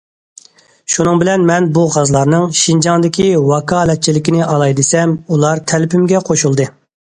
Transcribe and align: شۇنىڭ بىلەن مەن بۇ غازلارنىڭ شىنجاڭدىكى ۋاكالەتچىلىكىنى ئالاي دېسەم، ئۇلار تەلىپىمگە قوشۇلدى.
شۇنىڭ 0.93 1.19
بىلەن 1.23 1.45
مەن 1.49 1.67
بۇ 1.75 1.83
غازلارنىڭ 1.95 2.47
شىنجاڭدىكى 2.61 3.27
ۋاكالەتچىلىكىنى 3.51 4.43
ئالاي 4.49 4.77
دېسەم، 4.83 5.17
ئۇلار 5.21 5.65
تەلىپىمگە 5.75 6.27
قوشۇلدى. 6.33 6.71